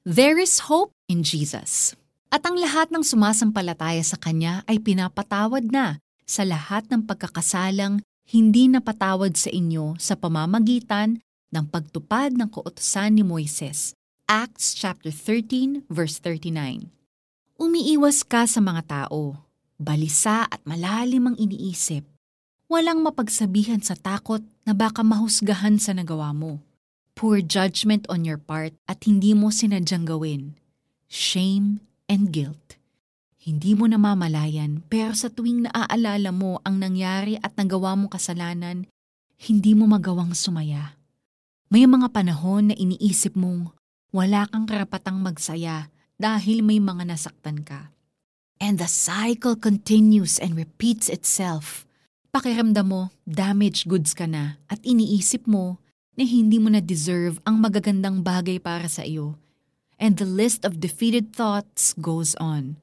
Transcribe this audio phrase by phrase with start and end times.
[0.00, 1.92] There is hope in Jesus.
[2.32, 8.64] At ang lahat ng sumasampalataya sa Kanya ay pinapatawad na sa lahat ng pagkakasalang hindi
[8.72, 11.20] napatawad sa inyo sa pamamagitan
[11.52, 13.92] ng pagtupad ng kautosan ni Moises.
[14.24, 16.88] Acts chapter 13 verse 39.
[17.60, 19.36] Umiiwas ka sa mga tao,
[19.76, 22.08] balisa at malalim ang iniisip.
[22.72, 26.56] Walang mapagsabihan sa takot na baka mahusgahan sa nagawa mo.
[27.20, 30.56] Poor judgment on your part at hindi mo sinadyang gawin.
[31.04, 32.80] Shame and guilt.
[33.36, 38.88] Hindi mo namamalayan pero sa tuwing naaalala mo ang nangyari at nagawa mong kasalanan,
[39.36, 40.96] hindi mo magawang sumaya.
[41.68, 43.76] May mga panahon na iniisip mong
[44.16, 47.92] wala kang karapatang magsaya dahil may mga nasaktan ka.
[48.56, 51.84] And the cycle continues and repeats itself.
[52.32, 55.84] Pakiramdam mo, damaged goods ka na at iniisip mo
[56.20, 59.40] na hindi mo na deserve ang magagandang bagay para sa iyo.
[59.96, 62.76] And the list of defeated thoughts goes on.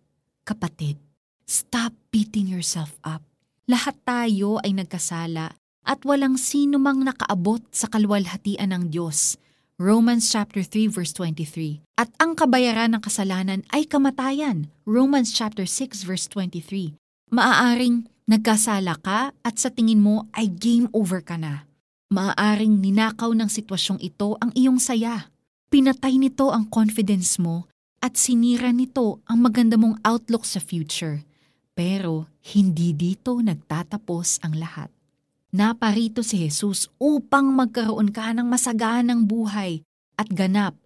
[0.49, 0.97] Kapatid,
[1.45, 3.21] stop beating yourself up.
[3.69, 5.53] Lahat tayo ay nagkasala
[5.85, 9.37] at walang sino mang nakaabot sa kalwalhatian ng Diyos.
[9.77, 11.85] Romans chapter 3 verse 23.
[12.01, 14.73] At ang kabayaran ng kasalanan ay kamatayan.
[14.89, 16.97] Romans chapter 6 verse 23.
[17.29, 21.66] Maaaring nagkasala ka at sa tingin mo ay game over ka na.
[22.07, 25.27] Maaaring ninakaw ng sitwasyong ito ang iyong saya.
[25.67, 27.67] Pinatay nito ang confidence mo
[27.99, 31.27] at sinira nito ang maganda mong outlook sa future.
[31.75, 34.87] Pero hindi dito nagtatapos ang lahat.
[35.51, 39.83] Naparito si Jesus upang magkaroon ka ng masaganang buhay
[40.15, 40.79] at ganap.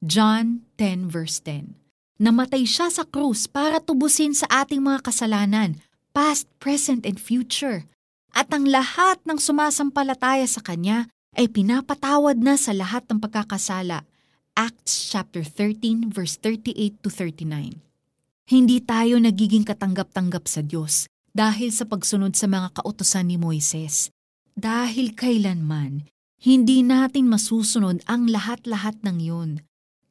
[0.00, 1.76] John 10 verse 10
[2.16, 5.84] Namatay siya sa krus para tubusin sa ating mga kasalanan,
[6.16, 7.84] past, present, and future.
[8.32, 14.08] At ang lahat ng sumasampalataya sa Kanya ay pinapatawad na sa lahat ng pagkakasala
[14.52, 17.80] Acts chapter 13 verse 38 to 39.
[18.52, 24.12] Hindi tayo nagiging katanggap-tanggap sa Diyos dahil sa pagsunod sa mga kautosan ni Moises.
[24.52, 26.04] Dahil kailanman,
[26.44, 29.50] hindi natin masusunod ang lahat-lahat ng yun.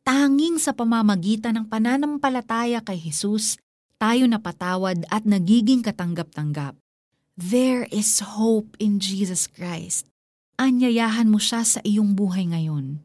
[0.01, 3.62] Tanging sa pamamagitan ng pananampalataya kay Jesus,
[4.01, 6.81] tayo napatawad at nagiging katanggap-tanggap.
[7.41, 10.06] There is hope in Jesus Christ.
[10.62, 13.02] Anyayahan mo siya sa iyong buhay ngayon.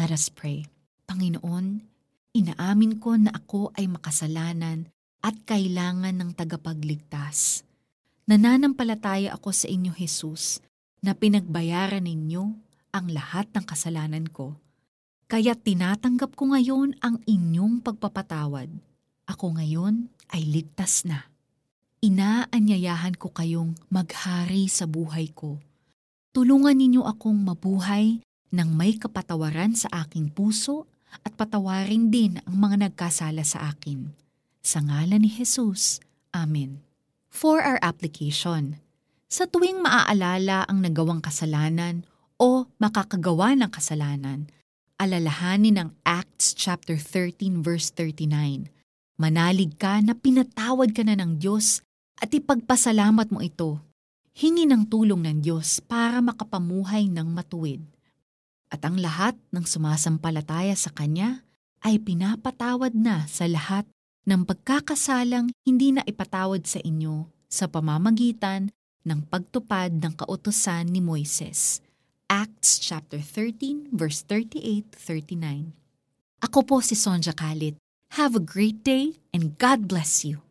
[0.00, 0.64] Let us pray.
[1.04, 1.84] Panginoon,
[2.32, 4.88] inaamin ko na ako ay makasalanan
[5.20, 7.68] at kailangan ng tagapagligtas.
[8.24, 10.64] Nananampalataya ako sa inyo, Jesus,
[11.04, 12.56] na pinagbayaran ninyo
[12.96, 14.56] ang lahat ng kasalanan ko.
[15.28, 18.72] Kaya tinatanggap ko ngayon ang inyong pagpapatawad.
[19.28, 21.28] Ako ngayon ay ligtas na.
[22.00, 25.60] Inaanyayahan ko kayong maghari sa buhay ko.
[26.32, 28.24] Tulungan ninyo akong mabuhay
[28.56, 30.88] nang may kapatawaran sa aking puso
[31.20, 34.16] at patawarin din ang mga nagkasala sa akin.
[34.64, 36.00] Sa ngalan ni Jesus.
[36.32, 36.80] Amen.
[37.28, 38.80] For our application,
[39.28, 42.08] sa tuwing maaalala ang nagawang kasalanan
[42.40, 44.48] o makakagawa ng kasalanan,
[44.96, 48.72] alalahanin ang Acts chapter 13 verse 39.
[49.20, 51.84] Manalig ka na pinatawad ka na ng Diyos
[52.20, 53.80] at ipagpasalamat mo ito.
[54.36, 57.82] Hingi ng tulong ng Diyos para makapamuhay ng matuwid
[58.70, 61.42] at ang lahat ng sumasampalataya sa Kanya
[61.82, 63.84] ay pinapatawad na sa lahat
[64.30, 68.70] ng pagkakasalang hindi na ipatawad sa inyo sa pamamagitan
[69.02, 71.82] ng pagtupad ng kautosan ni Moises.
[72.30, 75.74] Acts chapter 13 verse 38-39.
[76.46, 77.74] Ako po si Sonja Kalit.
[78.14, 80.49] Have a great day and God bless you.